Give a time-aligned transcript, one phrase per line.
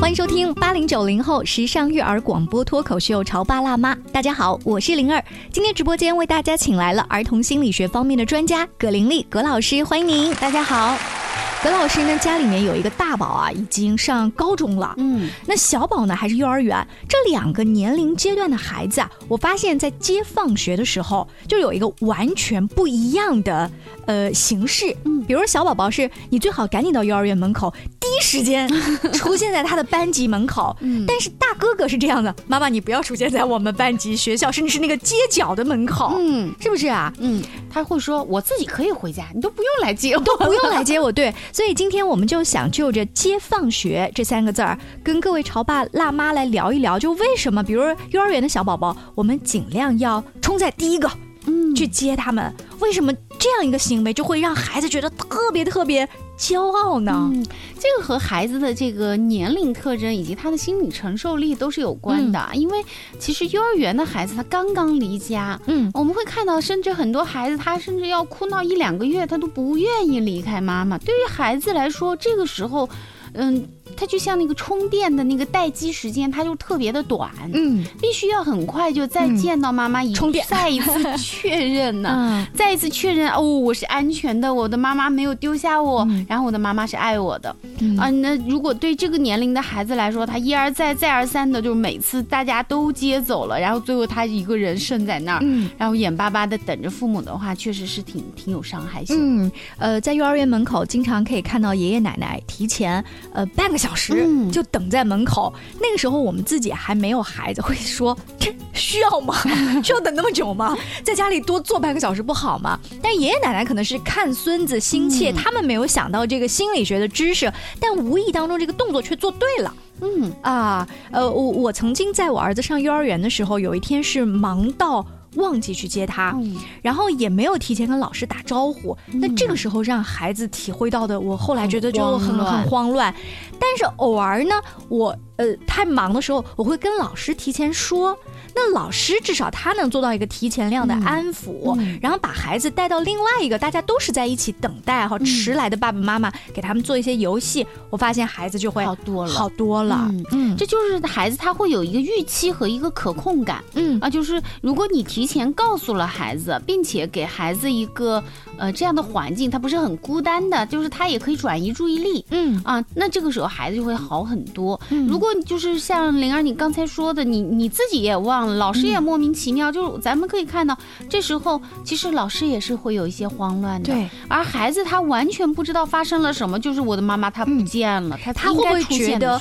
[0.00, 3.94] 欢迎收听八零九零后时尚育儿广播脱口秀《潮爸辣妈》。
[4.12, 5.22] 大家好，我是灵儿。
[5.52, 10.34] 今天直播间为大家请来了儿童心理学方面的专家葛玲丽葛老师，欢迎您。
[10.34, 11.21] 大家好。
[11.62, 14.94] 葛老师呢，家里面有一个大宝啊，已经上高中了。
[14.96, 16.84] 嗯，那小宝呢，还是幼儿园。
[17.08, 23.70] 这两个年龄阶段的孩子啊，我发现，在接放学的时候，就有一个完全不一样的
[24.06, 24.92] 呃形式。
[25.04, 28.68] 嗯，比如小宝宝是，你最好赶紧到幼儿园门口，第一时间
[29.12, 30.76] 出现在他的班级门口。
[30.80, 36.12] 嗯，但是大哥哥是这样的，妈妈你不要出现在我们班级、学校，甚至是那个街角的门口。
[36.18, 37.12] 嗯，是不是啊？
[37.20, 37.40] 嗯，
[37.70, 41.12] 他会说我自己可以回家，你都不用来接我，都不用来接我。
[41.12, 41.32] 对。
[41.52, 51.10] 所以今天我们就想就着“接放学”这三个字儿，跟各位潮爸辣妈来聊一聊，就为什么，比如幼儿园的小宝宝，我们尽量要冲在第一个，
[51.46, 52.52] 嗯，去接他们。
[52.80, 56.08] 为什么这样一个行为就会让孩子觉得特别特别？
[56.42, 57.30] 骄傲呢？
[57.32, 57.46] 嗯，
[57.78, 62.50] 这个和孩子的这个年龄特征以及他的心理承受力都是有关的。
[62.54, 62.84] 因为
[63.16, 70.98] 其实幼儿园的孩子他刚刚离家，嗯，我们会看到，甚至很多孩子他甚至要哭闹一两个月，他都不愿意离开妈妈。
[70.98, 72.88] 对于孩子来说，这个时候，
[73.34, 73.64] 嗯。
[73.96, 87.50] 它就像那个充电的那个待机时间，它就特别的短，嗯，必须要很快就再见到妈妈，充电， 再一次确认呢，再一次确认哦，我是安全的，我的妈妈没有丢下我，然后我的妈妈是爱我的，
[87.98, 95.44] 啊，那如果对这个年龄的孩子来说，他一而再再而三的，就是每次大家都接走了，然后最后他一个人剩在那儿，
[95.76, 99.16] 然后眼巴巴的等着父母的话，确实是挺挺有伤害性。
[99.18, 103.82] 嗯，呃，在幼儿园门口经常可以看到爷爷奶奶提前呃半个。
[103.82, 109.34] 小时就等在门口，那个时候我们自己还没有孩子，会说这需要吗？
[109.82, 110.78] 需要等那么久吗？
[111.02, 112.78] 在家里多坐半个小时不好吗？
[113.02, 119.74] 但爷爷奶奶可能是看孙子心切，他们没有想到这个心理学的知识，但无意当中这个动作却做对了。
[120.00, 125.04] 嗯啊，呃，我我曾经在我儿子上幼儿园的时候，有一天是忙到。
[125.36, 126.36] 忘记去接他，
[126.82, 128.96] 然后也没有提前跟老师打招呼。
[129.12, 133.14] 那这个时候让孩子体会到的，我后来觉得就很很慌乱。
[133.58, 134.54] 但是偶尔呢，
[134.88, 138.16] 我呃太忙的时候，我会跟老师提前说。
[138.54, 150.06] 那老师至少他能做到一个提前量的安抚，然后把孩子带到另外一个大家都是在一起等待哈迟来的爸爸妈妈给他们做一些游戏，我发现孩子就会好多了，好多了。
[150.32, 153.64] 嗯，这就是孩子他会有一个预期和一个可控感。
[153.72, 158.22] 嗯啊，就是如果你提前告诉了孩子，并且给孩子一个
[158.58, 162.22] 呃这样的环境，他不是很孤单的，就是他也可以转移注意力。
[162.28, 164.78] 嗯啊，那这个时候孩子就会好很多。
[165.08, 168.56] 如果就是像灵儿你刚才说的，你你自己也忘了。
[168.56, 170.76] 老师也莫名其妙，就是咱们可以看到，
[171.08, 173.92] 这时候其实老师也是会有一些慌乱的。
[173.92, 179.40] 对，而孩子他完全不知道发生了什么，就是我的妈妈她不见了，他他会不会觉得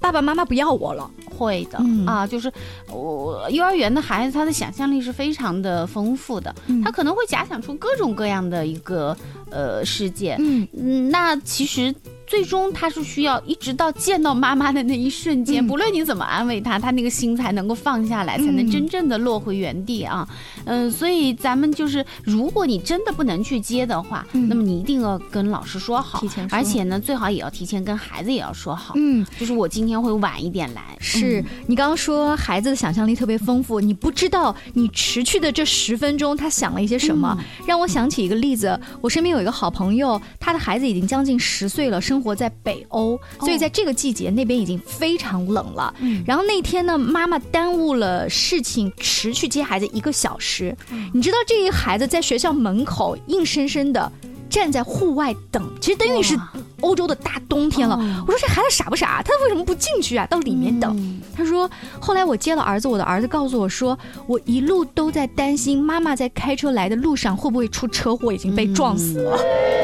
[0.00, 1.10] 爸爸妈妈不要我了？
[1.34, 2.52] 会的啊，就是
[2.88, 6.54] 我幼儿园的孩子，他的想象力是非常的丰富的，
[6.84, 9.16] 他可能会假想出各种各样的一个
[9.50, 10.36] 呃世界。
[10.38, 11.92] 嗯，那其实。
[12.32, 20.26] 最终他是需要一直到见到妈妈的那一瞬间，不论你怎么安慰他，他那个心才能够放下来，才能真正的落回原地啊。
[20.64, 28.94] 嗯，所以咱们就是，如果你真的不能去接的话，那么你一定要跟老师说好，提前说而且呢，最好也要提前跟孩子也要说好。
[28.96, 30.96] 嗯，就是我今天会晚一点来。
[30.98, 38.80] 是你刚刚说孩子的想象力特别丰富，你不知道你持去的这十分钟他想了一些什么，让我想起一个例子。
[39.02, 42.21] 我身边有一个好朋友，他的孩子已经将近十岁了，生。
[42.22, 45.92] 活在北欧，所以在这个季节那边已经非常冷了。
[46.26, 50.76] 然后那天呢，妈妈耽误了事情，迟去接孩子一个小时。
[51.12, 54.10] 你知道，这一孩子在学校门口硬生生的
[54.48, 56.38] 站在户外等，其实等于是
[56.80, 57.96] 欧洲的大冬天了。
[58.26, 59.22] 我说这孩子傻不傻？
[59.22, 60.26] 他为什么不进去啊？
[60.26, 61.20] 到里面等？
[61.34, 69.38] 他说后来我接了儿子，我的儿子告诉我说，我一路都在担心妈妈在开车来的路上会不会出车祸，已经被撞死了。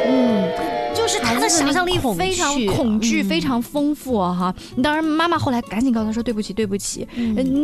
[0.06, 0.67] 嗯。
[0.94, 4.54] 就是他的想象力非常恐惧，非常丰富哈。
[4.82, 7.06] 当然，妈妈后来赶紧告诉他说：“对不起，对不起。”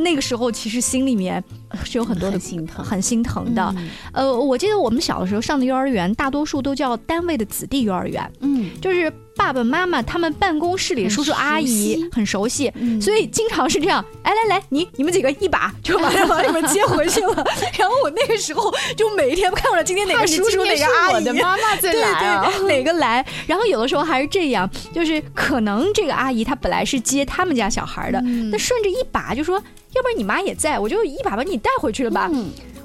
[0.02, 1.42] 那个时候其实心里面
[1.84, 3.74] 是有很多的心疼，很心疼的。
[4.12, 8.30] 呃，我记得我们小的时候上的幼儿园，大多数都叫单位的子弟幼儿园。
[8.40, 9.12] 嗯，就是。
[9.36, 14.04] 爸爸妈妈他们办公室里叔叔阿姨很熟悉，所以经常是这样。
[14.22, 17.34] 哎，来来，你你们几个一把就把把你们接回去了。
[17.78, 23.24] 然后我那个时候就每一天看不了今天哪个叔叔哪个阿姨，妈妈最来啊，哪个来？
[23.46, 28.20] 然后有的时候还是这样，就是可能这个阿姨她本来是接他们家小孩的，
[28.50, 32.30] 那顺着一把就说，要不然你妈也在，我就一把把你带回去了吧。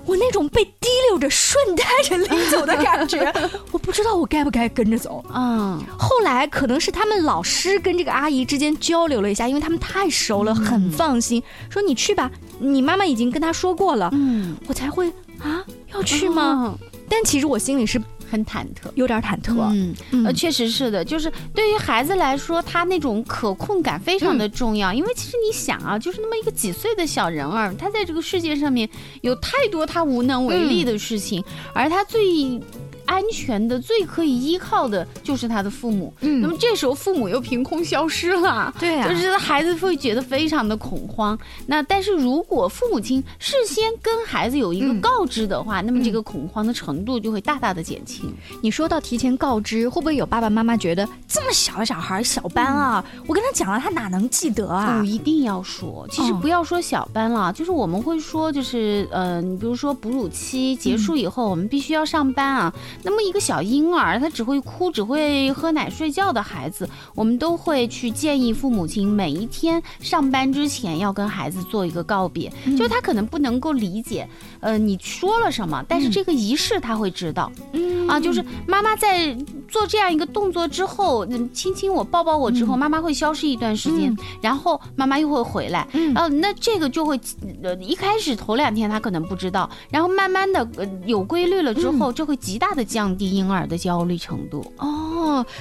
[0.10, 3.32] 我那种被提溜着顺带着拎走的感觉，
[3.72, 5.24] 我不知道我该不该跟着走。
[5.34, 14.10] 嗯，后来可能是他们老师跟这个阿姨之间交流了一下，因为他们太熟了，很放心，说你去吧，你妈妈已经跟他说过了。
[14.14, 15.08] 嗯，我才会
[15.40, 15.64] 啊，
[15.94, 16.74] 要去吗？
[17.08, 18.02] 但其实我心里是。
[18.30, 19.56] 很忐忑，有点忐忑。
[20.12, 24.94] 嗯，呃，确实是的，就是对于孩子来说，他那种可控感非常的重要。
[24.94, 28.88] 因为其实你想啊，就是那么一个几岁的小人儿，他在这个世界上面
[29.22, 31.44] 有太多他无能为力的事情，
[31.74, 32.62] 而他最。
[33.10, 41.38] 安全的最可以依靠的就是他的父母，嗯，那么这时候父母又凭空消失了，对啊，就是孩子会觉得非常的恐慌。
[41.66, 48.32] 那但是如果父母亲事先跟孩子有一个告知的话，那么这个恐慌的程度就会大大的减轻。
[48.62, 53.04] 你说到提前告知，会不会有爸爸妈妈觉得这么小的小孩小班啊？
[53.26, 55.00] 我跟他讲了，他哪能记得啊？
[55.00, 62.72] 不一定要说，其实不要说小班了，就是我们会说，就是呃，你比如说哺乳期结束以后，我们必须要上班啊。
[63.04, 72.52] 那么一个小婴儿，他只会哭、只会喝奶、睡觉的孩子，我们都会去建议父母亲每一天上班之前要跟孩子做一个告别。
[72.78, 74.28] 就他可能不能够理解，
[74.62, 77.52] 呃，你说了什么，但是这个仪式他会知道。
[77.74, 78.08] 嗯。
[78.10, 81.24] 啊，就是妈妈在做这样一个动作之后，
[81.54, 85.88] 亲亲我、抱抱我之后，妈妈会消失一段时间，然后妈妈又会回来。
[85.94, 87.20] 嗯，那这个就会，
[87.62, 90.68] 呃，一开始头两天他可能不知道，然后慢慢的
[91.06, 95.09] 有规律了之后，就会极大的降低婴儿的焦虑程度哦，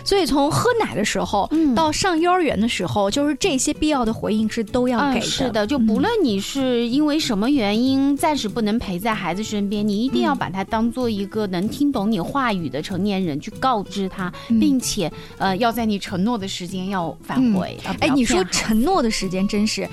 [0.04, 5.26] 所以从喝奶的时候到上幼儿园的时候，就是这些必要的回应是都要给的。
[5.26, 17.78] 是的，就不论你是因为什么原因暂时不能陪在孩子身边，你一定要把他当做一个能听懂你话语的成年人去告知他，并且呃要在你承诺的时间要返回。
[18.00, 19.88] 哎，你说承诺的时间真是。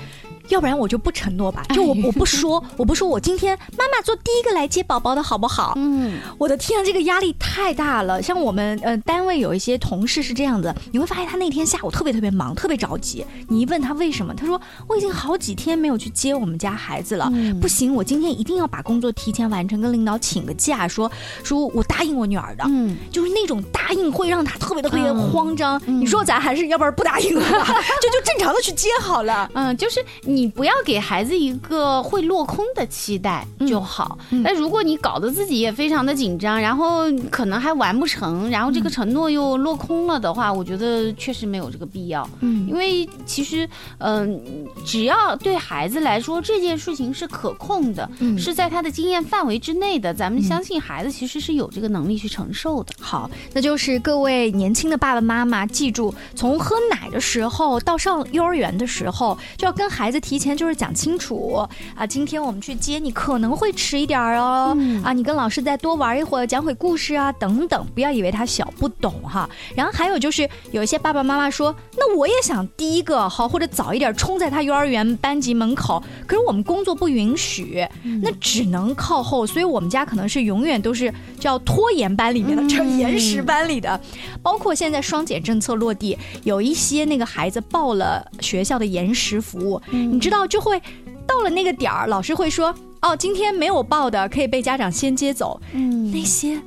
[0.48, 5.72] 要不然我就不承诺吧，就我我不说， 我不说我今天妈妈做第一个来接宝宝的好不好？
[5.76, 8.22] 嗯，我的天啊，这个压力太大了。
[8.22, 13.24] 像我们呃单位有一些同事是这样子，你会发现他那天下午特别特别忙，特别着急。
[13.48, 21.10] 你一问他为什么，他说我已经好几天没有去接我们家孩子了，不行，我今天一定要把工作提前完成，跟领导请个假，说
[21.42, 25.80] 说我答应我女儿的，嗯，就是那种答应会让他特别特别慌张。
[25.86, 27.42] 你说咱还是要不然不答应了，
[28.00, 29.50] 就就正常的去接好了。
[29.54, 30.04] 嗯，就是。
[30.22, 34.18] 你不要给孩子一个会落空的期待就好。
[34.42, 42.28] 那如果你搞得自己也非常的紧张，然后可能还完不成，然后这个承诺又落空了的话，我觉得确实没有这个必要。
[42.40, 43.68] 嗯，因为其实，
[43.98, 44.42] 嗯，
[44.84, 52.92] 只要对孩子来说这件事情是可控的，是在他的经验范围之内的，咱们相信孩子其实是有这个能力去承受的。
[52.98, 60.16] 好，那就是各位年轻的爸爸妈妈，记住，从喝奶的时候到上幼儿园的时候，就要跟孩子。
[60.26, 61.64] 提前就是讲清楚
[61.94, 69.48] 啊，今天我们去接你可能会迟一点哦，啊，你跟老师再多玩一会儿，讲会故事啊，等等，不要以为他小不懂哈。
[69.76, 77.86] 然后还有就是有一些爸爸妈妈说，那我也想第一个好或者早一点冲在他幼儿园班级门口，可是我们工作不允许，
[78.20, 84.00] 那只能靠后，所以我们家可能是永远都是叫拖延班里面的，叫延时班里的。
[84.42, 89.80] 包括现在双减政策落地，有一些那个孩子报了学校的延时服务。
[90.16, 90.80] 你知道就会
[91.26, 96.58] 到了那个点儿，老师会说：“哦，今天没有报的可以被家长先接走。”嗯，那些。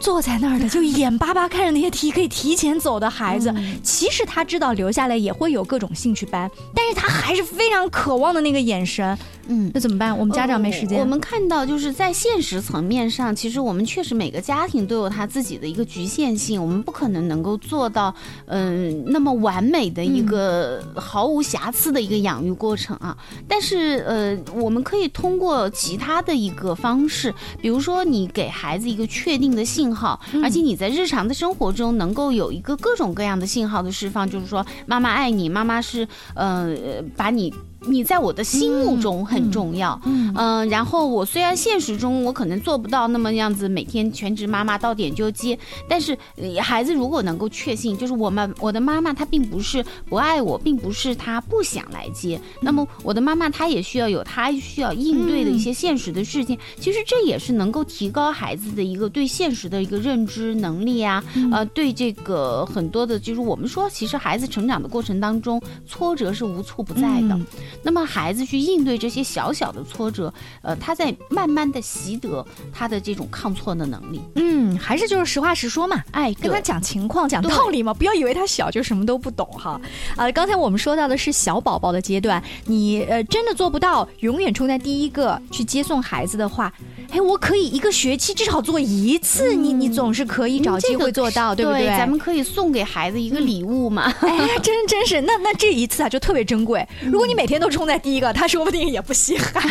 [0.00, 3.52] 坐在那儿的就眼巴巴看着那些题可以提前走的孩子，
[3.82, 9.16] 其实他知道留下来也会有各种兴趣班，但是他还是非常渴望的那个眼神。
[9.48, 10.18] 嗯，那怎么办？
[10.18, 10.98] 我们家长没时间。
[10.98, 18.12] 我们看到就是在现实层面上，其实我们确实每个家庭都有他自己的一个局限性，我们不可能能够做到
[18.46, 23.16] 嗯那么完美的一个毫无瑕疵的一个养育过程啊。
[23.46, 27.32] 但是呃，我们可以通过其他的一个方式，
[27.62, 29.84] 比如说你给孩子一个确定的信。
[29.84, 36.74] 信号，而且你在日常的生活中能够有一个各种各样的信号的释放，就是说妈妈爱你，妈妈是呃
[37.14, 37.52] 把你。
[37.86, 46.16] 你在我的心目中很重要，嗯，然后我虽然现实中我可能做不到那么样子，每天全职妈妈到点就接，但是
[46.60, 61.22] 孩子如果能够确信，就是我们我的妈妈她并不是不爱我，并不是她不想来接，那么我的妈妈她也需要有她需要应对的一些现实的事情，其实这也是能够提高孩子的一个对现实的一个认知能力啊，
[61.52, 67.38] 呃，对这个很多的，就是我们说，其实孩子成长的过程当中，挫折是无处不在的。
[67.82, 74.20] 那么孩子去应对这些小小的挫折，呃，他在慢慢的习得他的这种抗挫的能力。
[74.36, 79.80] 嗯，还是就是实话实说嘛，哎，跟他讲情况、讲道理嘛，不要以为他小就什么都不懂哈。
[80.16, 86.72] 啊，刚才我们说到的是小宝宝的阶段，你呃真的做不到永远冲在第一个去接送孩子的话。
[87.14, 91.86] 哎，我可以一个学期至少做一次，你你总是可以找机会做到，对不对？
[91.86, 94.12] 咱们可以送给孩子一个礼物嘛？
[94.22, 96.84] 哎，真真是，那那这一次啊就特别珍贵。
[97.04, 99.62] 如果你每天都冲在第一个，他说不定也不稀罕。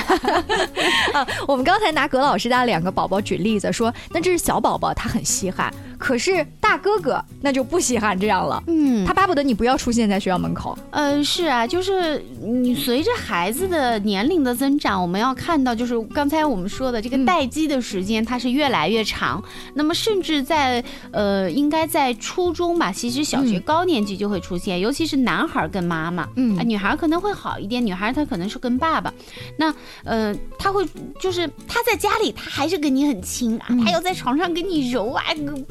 [1.12, 5.74] 啊，我们刚才拿葛老师家两个宝宝举例子，说那这是小宝宝，他很稀罕。
[5.98, 10.78] 可是大哥哥那就不稀罕这样了，嗯，他巴不得你不要出现在学校门口。
[10.92, 19.44] 呃，是啊，就是你随着孩子的年龄的增长，我们要看到，就是刚才我们说的这个待机的时间，它是越来越长。
[19.74, 29.12] 那么甚至在呃，应该在初中吧，其实小学高年级就会出现，尤其是男孩跟妈妈，嗯，女孩可能会好一点，女孩她可能是跟爸爸。
[29.58, 29.74] 那
[30.04, 30.86] 呃，他会
[31.20, 35.24] 就是他在家里他还是跟你很亲啊，他要在床上跟你揉啊，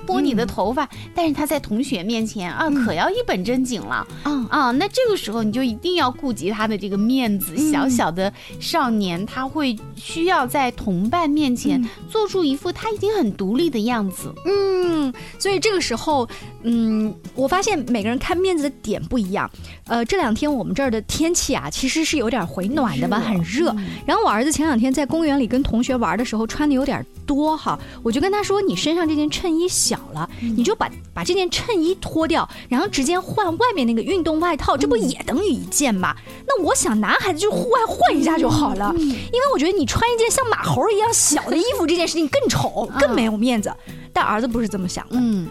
[0.07, 0.23] 拨。
[0.23, 4.07] 你的头发，但是他在同学面前啊，可要一本正经了。
[4.25, 7.57] 嗯啊，那这个时候你就一定要顾及他的这个面子。
[7.73, 14.31] 小小的少年，他会需要在同伴面前做出一副他已经很独立的样子。
[14.45, 16.29] 嗯，所以这个时候，
[16.63, 19.51] 嗯，我发现每个人看面子的点不一样。
[19.87, 23.75] 呃，这两天我们这儿的天气啊，其实是有点回暖的吧，很热。
[24.07, 36.15] 然后我儿子前两天在公园里跟同学玩的时候，穿的有点多哈，我就跟他说：“你身上这件衬衣小。”了，你就把把这件衬衣脱掉，然后直接换外面那个运动外套，这不也等于一件吗？
[36.47, 43.73] 那我想男孩子就户外换一下就好了，因为我觉得你穿一件像马猴一样小的衣服这件事情更丑，更没有面子。
[44.13, 45.49] 但儿子不是这么想的，嗯，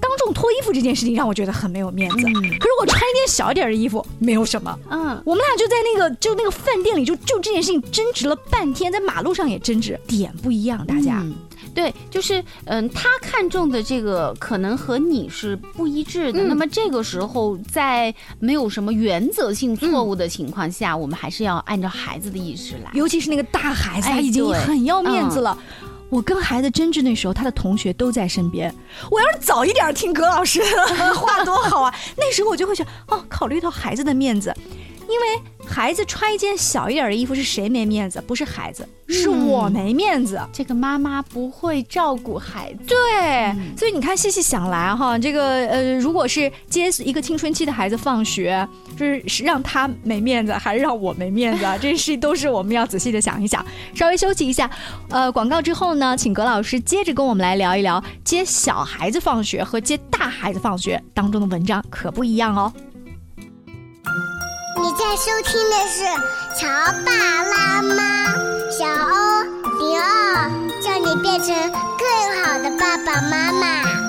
[0.00, 2.16] 当众脱衣服这件事情让我觉得很没有面子。
[2.16, 11.22] 可是我穿一件小一点的衣服没有什么，嗯，我们俩就在那个就那个饭店里就就这件事情争执了半天，在马路上也争执，点不一样，大家。
[11.78, 16.42] 对，就是嗯，他看中的这个可能和你是不一致的。
[16.42, 22.90] 那么这个时候，在没有什么原则性错误的情况下，我们还是要按照孩子的意识来。
[22.94, 25.56] 尤其是那个大孩子，他已经很要面子了。
[26.10, 28.74] 我跟孩子争执那时候，他的同学都在身边。
[29.08, 31.94] 我要是早一点听葛老师的 话，多好啊！
[32.16, 34.52] 那时候我就会想，哦，考虑到孩子的面子。
[35.08, 38.22] 因为孩子穿一件小一点的衣服是谁没面子？
[38.26, 40.40] 不是孩子，是我没面子。
[40.52, 42.86] 这个妈妈不会照顾孩子。
[42.86, 51.64] 对，所以你看，细细想来哈，这个呃，如果是接一个青春期的孩子放学，就是是让他没面子，还是让我没面子？
[51.80, 53.64] 这事都是我们要仔细的想一想。
[53.94, 54.68] 稍微休息一下，
[55.10, 62.72] 呃，广告之后呢，请葛老师接着跟我们来聊一聊接小孩子放学和接大孩子放学当中的文章可不一样哦。
[64.80, 66.04] 你在收听的是
[66.56, 66.68] 《乔
[67.04, 67.10] 爸
[67.42, 68.32] 拉妈》，
[68.70, 69.42] 小欧
[69.80, 70.48] 零二，
[70.80, 71.52] 叫你变成
[71.98, 72.06] 更
[72.44, 74.07] 好的爸爸妈妈。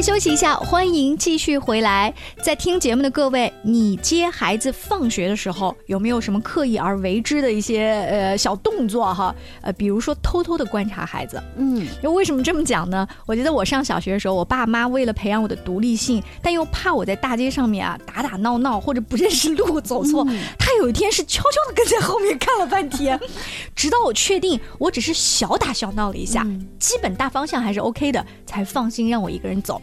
[0.00, 2.10] 微休息一下，欢迎继续回来。
[2.42, 9.34] 在听节目的各位，你接孩子放学的时候有没有什么刻意而为之的一些呃小动作哈？
[9.60, 11.38] 呃，比如说偷偷的观察孩子。
[11.58, 13.06] 嗯，为什么这么讲呢？
[13.26, 20.26] 我觉得我上小学的时候，我爸妈为了培养我的独立性，但又怕我在大街上面啊打打闹闹或者不认识路走错，
[20.58, 23.20] 他有一天是悄悄的跟在后面看了半天，
[23.76, 26.46] 直到我确定我只是小打小闹了一下，
[26.78, 29.78] 基本大方向还是 OK 的，才放心让我一个人走。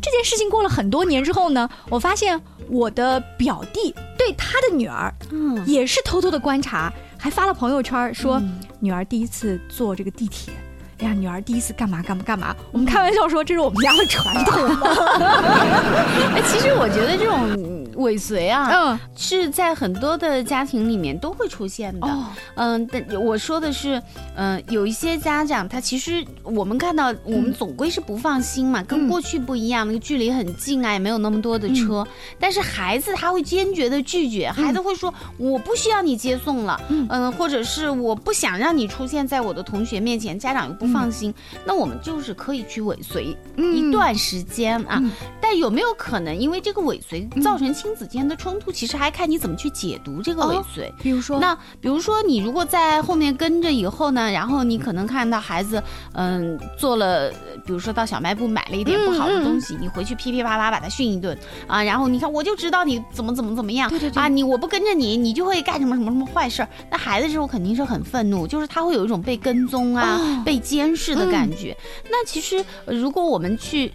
[0.00, 8.40] 这件事情过了很多年之后呢，我发现我的表弟对他的女儿，嗯，也是偷偷的观察，还发了朋友圈说，
[8.78, 10.52] 女儿第一次坐这个地铁，
[10.98, 12.54] 哎呀，女儿第一次干嘛干嘛干嘛。
[12.72, 14.54] 我们开玩笑说这是我们家的传统。
[16.34, 17.85] 哎，其实我觉得这种。
[17.96, 22.08] 尾随啊，嗯，是在很多的家庭里面都会出现的。
[22.54, 24.02] 嗯，但我说的是，
[24.34, 32.06] 嗯，有一些家长他其实我们看到，我们总归是不放心嘛，跟过去不一样，那个距离很近啊，也没有那么多的车。
[32.40, 41.32] 但是孩子他会坚决的拒绝，孩子会说我不需要你接送了，嗯，或者是我不想让你出现在我的同学面前，家长又不放心，
[41.64, 45.02] 那我们就是可以去尾随一段时间啊。
[45.40, 47.66] 但有没有可能因为这个尾随造成？
[47.86, 50.92] 亲子间的冲突，其实还看你怎么去解读这个尾随。
[51.00, 55.80] 比如说，那比如说你如果在后面跟着以后呢，然后你可能看到孩子，
[56.14, 57.30] 嗯，做了，
[57.64, 61.38] 比如说到小卖部买了一点不好的东西，你回去噼噼啪啪把他训一顿
[61.68, 66.68] 啊，然后你看我就知道你怎么怎么怎么样，对对对，啊，你我不跟着你，你就会干什么什么什么坏事儿。
[66.90, 71.76] 那孩子之后肯定是很愤怒，就是他会有一种被跟踪啊、被监视的感觉。
[72.10, 73.92] 那其实如果我们去。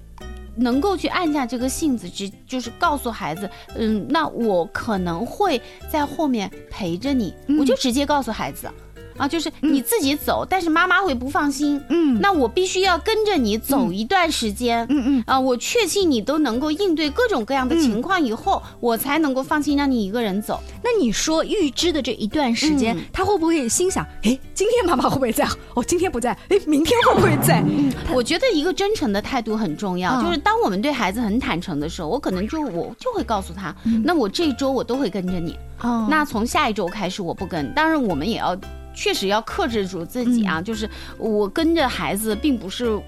[0.56, 8.70] 能够去按下这个性子，只就是告诉孩子，嗯，那我可能会在后面陪着你，我就直接告诉孩子，
[9.18, 11.82] 啊，就是你自己走，但是妈妈会不放心。
[11.90, 14.86] 嗯，那我必须要跟着你走一段时间。
[14.90, 20.60] 嗯嗯，啊，我确信你都能够应对各种各样的情况以后，我才能够放心让你一个人走。
[20.84, 25.48] 那你说预知的这一段时间，他会不会心想，哎，今天妈妈会不会在？
[25.76, 27.64] 哦，今天不在，哎，明天会不会在？
[28.14, 35.58] 我觉得一个真诚的态度很重要，就是当我们对孩子很坦诚的时候，我可能就我就会告诉他，那我这一周我都会跟着你。
[35.82, 38.58] 哦，那从下一周开始我不跟，当然我们也要。
[38.94, 40.62] 确实要克制住自己啊！
[40.62, 43.00] 就是我跟着孩子，并不是。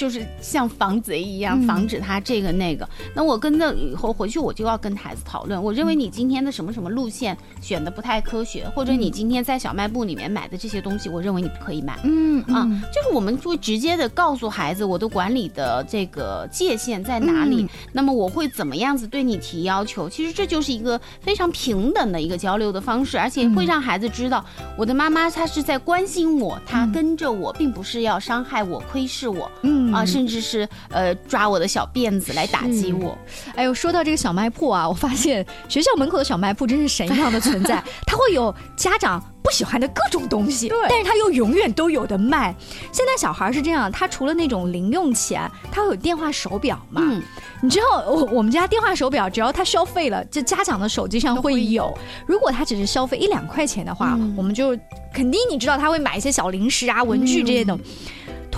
[0.00, 2.88] 就是像防贼一样，防止他这个那个。
[3.14, 5.62] 那我跟着以后回去，我就要跟孩子讨论。
[5.62, 11.98] 我认为你今天的什么什么路线选的不太科学，或者你今天在小卖部里面买的这些东西，我认为你不可以买。
[12.04, 17.68] 嗯啊，就是我们会直接的告诉孩子，我的管理的这个界限在哪里。
[17.92, 20.08] 那么我会怎么样子对你提要求？
[20.08, 24.42] 其实这就是一个非常平等的一个交流的方式，而且会让孩子知道，
[24.78, 29.50] 我的妈妈她是在关心我，她跟着我，并不是要伤害我、窥视我。
[29.60, 29.89] 嗯。
[29.92, 33.16] 啊，甚至是呃抓我的小辫子来打击我。
[33.54, 42.54] 哎呦，说到这个小卖铺啊，我发现学校门口的小卖铺真是神一样的存在， 它会有家长不喜欢的各种东西，但是它又永远都有的卖。
[42.92, 47.02] 现在小孩是这样，他除了那种零用钱，他会有电话手表嘛？
[47.04, 47.22] 嗯，
[47.62, 51.92] 你知道我我们家电话手表，只要他消费了，就家长的手机上会有。
[52.26, 54.76] 如果他只是消费一两块钱的话，我们就
[55.12, 57.76] 肯定你知道他会买一些小零食啊、文具这些的。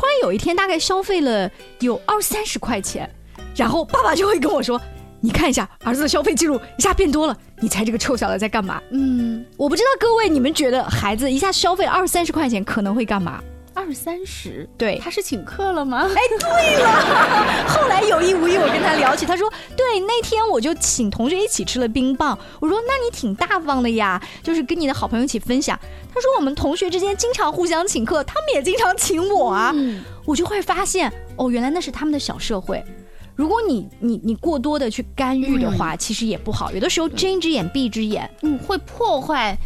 [0.03, 3.09] 突然有一天，大概消费了有二三十块钱，
[3.55, 4.81] 然后爸爸就会跟我说
[5.23, 7.39] ：“你看一下儿子的消费记录，一下变多了。
[7.61, 13.41] 你猜这个臭小子在干嘛？”嗯，我不知道各位你们觉得孩子一下消费二三十块钱可能会干嘛？
[13.75, 16.09] 二三十，对，他是请客了吗？
[16.09, 25.79] 哎，对了， 后来有意无意我跟他聊起，他说：“对，那天我就请同学一起吃了冰棒。”我说：“那你挺大方的呀，就是跟你的好朋友一起分享。”
[26.15, 29.75] 他说：“我们同学之间经常互相请客，他们也经常请我啊。”
[30.25, 32.85] 我就会发现，哦，原来那是他们的小社会。
[33.35, 36.71] 如果你你你过多的去干预的话，其实也不好。
[36.71, 39.57] 有的时候睁一只眼闭一只眼，嗯，会破坏。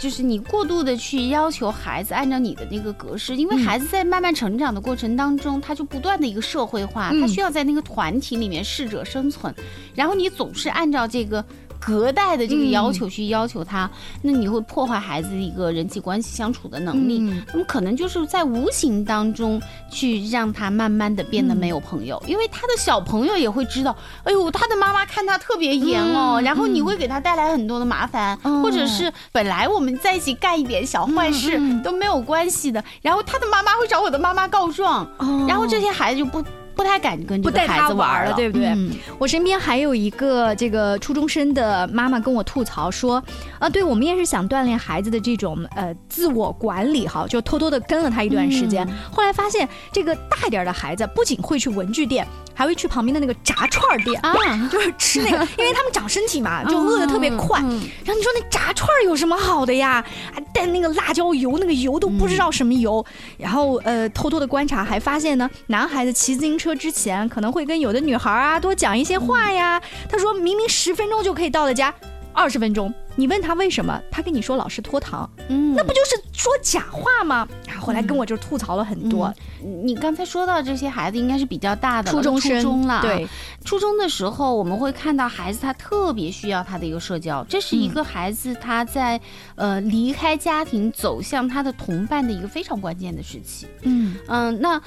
[0.00, 9.54] 就是你过度的去要求孩子按照你的那个格式，因为孩子在慢慢成长的过程当中，他就不断的一个社会化，他需要在那个团体里面适者生存，
[9.94, 11.44] 然后你总是按照这个。
[11.84, 13.90] 隔代的这个要求去要求他，
[14.22, 17.18] 那你会破坏孩子的一个人际关系相处的能力。
[17.52, 35.06] 那么可能就是在无形当中去让他慢慢的变得没有朋友，因为他的小朋友也会知道，哎呦，他的妈妈看他特别严哦，然后你会给他带来很多的麻烦，或者是本来我们在一起干一点小坏事都没有关系的，然后他的妈妈会找我的妈妈告状，
[35.48, 36.42] 然后这些孩子就不。
[36.74, 38.74] 不太敢跟这个孩子玩了，对不对？
[39.18, 43.22] 我身边还有一个这个初中生的妈妈跟我吐槽说，
[43.58, 52.26] 啊，对我们也是想锻炼孩子的这种呃自我管理哈，就偷偷的跟了他一段时间，后来发现这个大一点的孩子不仅会去文具店。
[52.54, 54.34] 还会去旁边的那个炸串店啊，
[54.70, 57.60] 就是吃那个， 因为他们长身体嘛，就饿的特别快。
[57.60, 60.04] 然后你说那炸串有什么好的呀？
[60.32, 63.04] 还带那个辣椒油，那个油都不知道什么油。
[63.38, 69.80] 然后呃，偷偷的观察，还发现呢，男孩子骑自行车之前可能会跟有的女孩啊多讲一些话呀。
[70.08, 71.92] 他说明明十分钟就可以到的家，
[72.32, 72.92] 二十分钟。
[73.14, 77.46] 你问他为什么，他跟你说老师拖堂，嗯，那不就是说假话吗？
[77.78, 79.32] 后来跟我就吐槽了很多。
[79.60, 83.26] 你刚才说到这些孩子应该是比较大的初中生了，对，
[83.64, 89.20] 初中的时候我们会看到孩子他特别需要他的一个社交，这是一个孩子他在
[89.56, 93.66] 呃离开家庭走向他的同伴的一个非常关键的时期。
[93.82, 94.80] 嗯嗯，那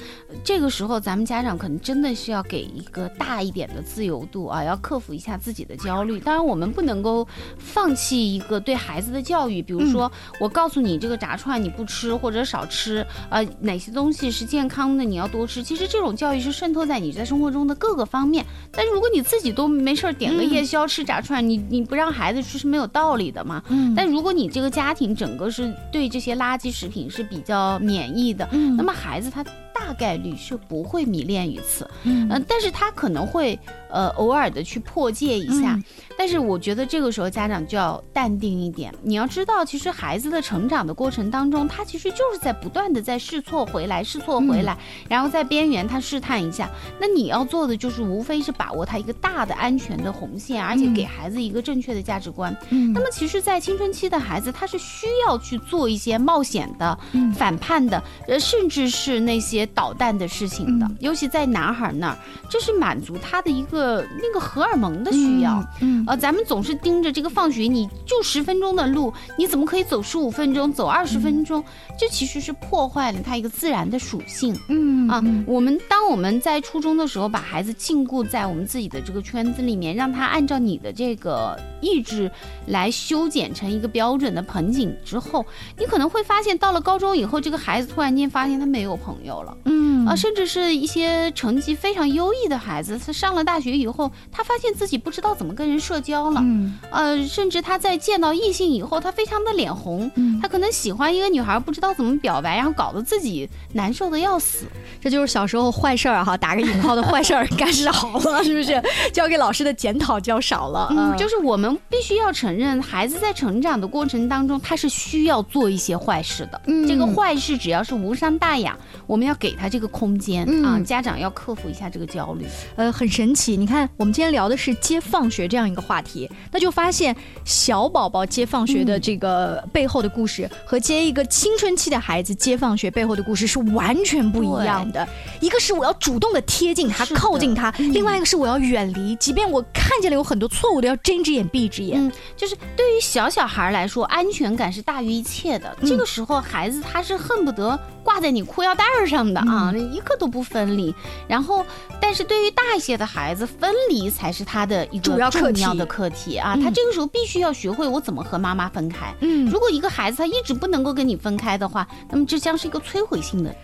[0.44, 6.20] 这个时候咱们家长可能真的是要给一个大一点的自由度啊，要克服一下自己的焦虑。
[6.20, 8.15] 当然我们不能够放弃。
[8.16, 15.64] 一个对孩子的教育，比如说，我告诉你这个炸串你不吃或者少吃，呃，哪些东西是健康的你要多吃。
[15.64, 18.46] 其实这种教育是渗透在你在生活中的各个方面。
[18.72, 23.64] 但是如果你自己都没事儿点个夜宵吃炸串，你你不让孩子吃是没有道理的嘛。
[23.96, 28.48] 但如果你这个家庭整个是对这些垃圾食品是比较免疫的，
[28.78, 31.90] 那么孩子他大概率是不会迷恋于此。
[32.04, 33.58] 嗯，但是他可能会。
[33.96, 35.80] 呃，偶尔的去破戒一下，
[36.18, 38.94] 但是我觉得这个时候家长就要淡定一点。
[39.02, 44.78] 你要知道，其实孩子的成长的过程当中，他其实就是在不断的在试错回来，试错回来，
[45.08, 46.70] 然后在边缘他试探一下。
[47.00, 52.54] 那你要做的就是无非是把握他一个大的安全的红线，而且给孩子一个正确的价值观。
[52.94, 57.00] 那么其实，在青春期的孩子，他是需要去做一些冒险的、
[57.34, 60.86] 反叛的，呃，甚至是那些捣蛋的事情的。
[61.00, 62.18] 尤其在男孩那儿，
[62.50, 63.85] 这是满足他的一个。
[63.86, 65.64] 个那个荷尔蒙的需要。
[65.82, 71.64] 嗯，呃，咱们总是盯着这个放学，你就十分钟的路，你怎么可以走十五分钟，走二十分钟？
[72.00, 74.58] 这其实是破坏了他一个自然的属性。
[74.70, 82.32] 嗯啊，我们当我们在初中的时候，把孩子禁锢在我们自己的这个圈子里面，让他按照你的这个意志
[82.68, 85.46] 来修剪成一个标准的盆景之后，
[85.78, 89.58] 你可能会发现，到了高中以后，这个孩子突然间发现他没有朋友了。
[89.66, 96.40] 嗯啊，甚至是一些成绩非常优异的孩子，他上了大学以后，他发现自己不知道怎么跟人社交了。
[96.44, 100.10] 嗯，呃，甚至他在见到异性以后，他非常的脸红。
[100.16, 104.66] 嗯，他可能喜欢一个女孩，不知道怎么表白，然后搞得自己难受的要死。
[105.02, 108.82] 这就是小时候坏事儿哈，打个引号的坏事儿干少了， 是不是？
[109.14, 110.88] 交给老师的检讨交少了。
[110.92, 116.62] 嗯，就是我们必须要承认，孩子在成长的过程当中，他是需要做一些坏事的。
[116.68, 120.80] 嗯，这个坏事只要是无伤大雅，我们要给他这个空间啊。
[120.80, 122.46] 家长要克服一下这个焦虑。
[122.76, 123.55] 呃，很神奇。
[123.56, 135.08] 你看，我们今天聊的是接放学这样一个话题，那就发现小宝宝接放学的这个背后的故事，和接一个青春期的孩子接放学背后的故事是完全不一样的。
[135.40, 142.00] 一个是我要主动的贴近他、靠近他，另外一个是我要远离，即便我看见了有很多错误的，要睁只眼闭只眼。
[142.00, 145.76] 嗯，就是对于小小孩来说，安全感是大于一切的。
[145.82, 150.94] 这个时候，孩子他是恨不得挂在你裤腰带上的啊，一个都不分离。
[151.28, 151.66] 然后，
[152.00, 156.56] 但是对于大一些的孩子，分离才是他的一个重要的课题啊。
[156.56, 159.14] 他这个时候必须要学会我怎么和妈妈分开。
[159.22, 163.56] 嗯，如果一个孩子他一直不能够跟你分开的话，那么这将是一个摧毁性的。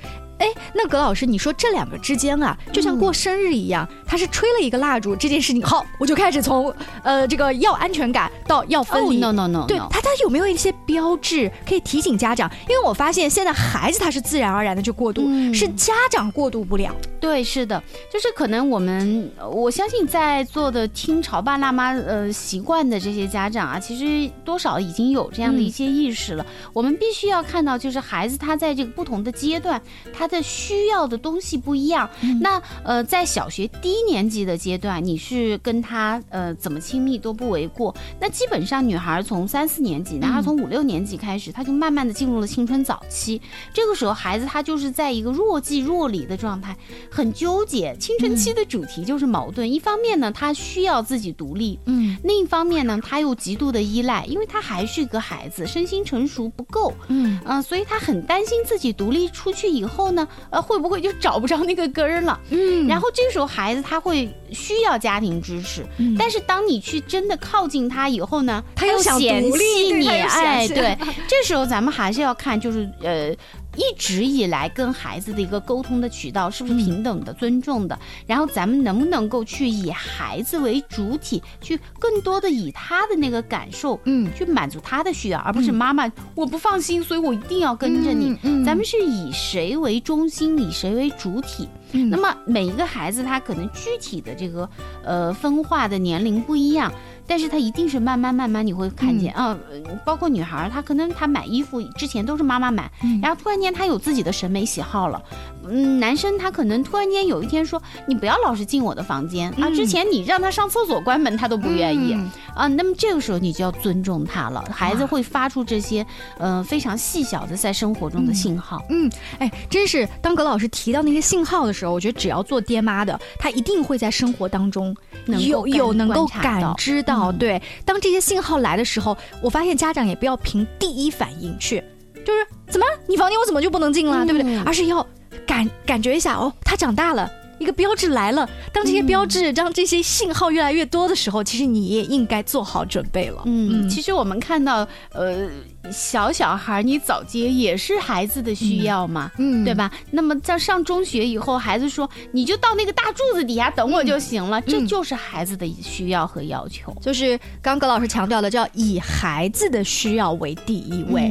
[0.42, 6.74] 哎，那葛老师，你说这两个之间啊，就像过生日一样，他是吹了一个蜡烛，这件事情好，我就开始从
[7.04, 9.20] 呃这个要安全感到要分离。
[9.20, 12.50] No no no，对他他有没有一些标志可以提醒家长？
[12.68, 15.22] 因为我发现现在孩子他是自然而然的就过渡，
[15.54, 16.96] 是家长过渡不了。
[17.20, 26.44] 对，是的，就是可能我们我相信在座的听潮爸辣妈呃习惯的这些家长啊，其实多少已经有这样的一些意识了。
[26.74, 29.80] 我们必须要看到，就是孩子他在这个不同的阶段，
[30.12, 32.10] 他的需要的东西不一样。
[32.40, 37.94] 那呃，在小学低年级的阶段，你是跟他呃怎么亲密都不为过。
[38.20, 43.40] 那基本上女孩从三四年级，男孩从五六年级开始，他就慢慢的进入了青春早期。
[43.74, 46.76] 这个时候，孩子他就是在一个若即若离的状态。
[47.12, 49.70] 很纠结，青春期的主题就是矛盾。
[49.72, 62.88] 一方面呢，他需要自己独立，嗯；另一方面呢，他又极度的依赖，因为他还是个孩子，身心成熟不够，嗯嗯，所以他很担心自己独立出去以后呢，呃，会不会就找不着那个根儿了，嗯。
[62.88, 65.86] 然后这时候，孩子他会需要家庭支持，
[66.18, 73.36] 但是当你去真的靠近他以后呢，他又嫌弃你，哎，对，这时候咱们还是要看，就是呃。
[73.78, 77.98] 一直以来跟孩子的一个沟通的渠道是不是平等的、尊重的？
[78.28, 88.36] 然后咱们能不能够去以孩子为主体，去更多的以他的那个感受，嗯，去满足他的需要，而不是妈妈我不放心，所以我一定要跟着你。
[88.66, 91.68] 咱们是以谁为中心，以谁为主体？
[91.92, 94.70] 那么每一个孩子他可能具体的这个
[95.04, 96.92] 呃分化的年龄不一样。
[97.28, 99.58] 但是他一定是慢慢慢慢你会看见啊，
[100.06, 105.22] 包括女孩，她可能她买衣服之前都是妈妈买，然后突然间她有自己的审美喜好了。
[105.68, 112.14] 嗯，男生他可能突然间有一天说，你不要老是进我的房间啊，之前你让他上厕所关门他都不愿意
[112.56, 114.64] 啊，那么这个时候你就要尊重他了。
[114.72, 116.06] 孩子会发出这些
[116.38, 118.84] 呃非常细小的在生活中的信号。
[118.90, 124.96] 嗯，哎，真是当葛老师提到那些信号的时候，我觉得只要做爹妈的，他一定会在生活当中
[125.28, 127.30] 有有能够感知到。
[127.30, 131.84] 哦，对，当这些信号来的时候，我发现家长也不要凭第一反应去，
[132.26, 134.58] 就是怎么你房间我怎么就不能进了，对不对？
[134.60, 135.06] 而是要
[135.46, 137.30] 感感觉一下，哦，他长大了。
[137.60, 143.44] 一个标志来了，当这些标志、当这些信号越来越多的时候，其实你也应该做好准备了。
[143.46, 144.78] 嗯，其实我们看到，
[145.12, 145.48] 呃，
[145.90, 149.92] 小小孩你早接也是孩子的需要嘛，嗯，对吧？
[150.12, 156.96] 那么在上中学以后，孩子说你就到那个大柱子底下等我就行了，这就是孩子的需要和要求。
[157.02, 161.24] 就是刚葛老师强调的，叫以孩子的需要为第一位。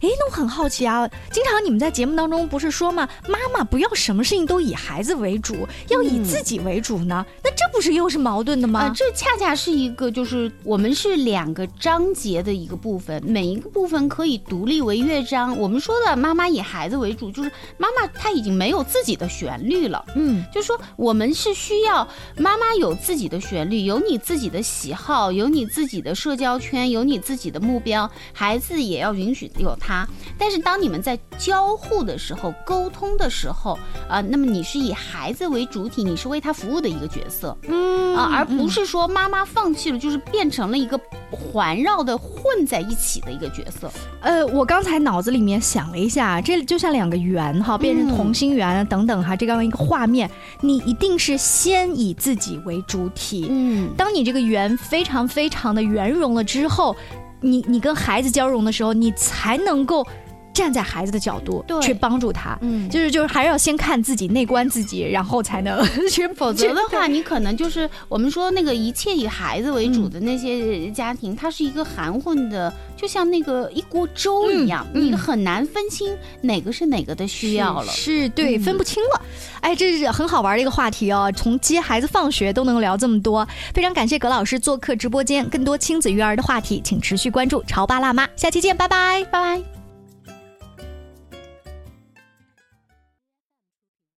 [0.00, 3.08] 哎，那我很好奇啊，经常你们在节目当中不是说吗？
[3.28, 5.68] 妈妈不要什么事情都以孩子为主。
[5.90, 7.24] 要以自己为主呢？
[7.44, 8.90] 那这不是又是矛盾的吗？
[8.96, 13.81] 这恰恰是一个，就是我们是两个章节的一个部分，每一个部。
[13.82, 15.58] 部分可以独立为乐章。
[15.58, 20.04] 我们说的妈妈以孩子为主，就是妈妈她已经没有自己的旋律了。
[20.14, 30.08] 嗯，就说我们是需要妈妈有自己的旋律，有你自己的喜好，有你自己的社交圈，有你自己的目标，孩子也要允许有他。
[30.38, 33.76] 但是当你们在交互的时候、沟通的时候
[34.08, 37.58] 啊，那么你是以孩子为主体，你是为他服务的一个角色。
[37.66, 41.00] 嗯啊，而不是说妈妈放弃了，就是变成了一个
[41.32, 43.71] 环绕的混在一起的一个角色。
[44.20, 50.30] 呃，我刚才脑子里面想了一下，这就像两个圆哈，变成同心圆等等哈，这样一个画面，
[50.60, 53.46] 你一定是先以自己为主体。
[53.50, 56.94] 嗯，当你这个圆非常非常的圆融了之后，
[57.40, 60.06] 你你跟孩子交融的时候，你才能够。
[60.52, 66.28] 站在孩子的角度去帮助他，嗯，就是就是还是要先看自己内观自己，然后才能 去。
[66.34, 77.92] 否则的话，你可能就是我们说那个一切以孩子为主的那些家庭，它是一个含混的，就像那个一锅粥一样，你很难分清哪个是哪个的需要了。
[77.92, 79.20] 是对，分不清了。
[79.60, 85.48] 哎，这是很好玩的一个话题哦，从接孩子放学都能聊这么多，非常感谢葛老师做客直播间。
[85.48, 89.81] 更多亲子育儿的话题，请持续关注潮爸辣妈，下期见，拜拜，拜拜。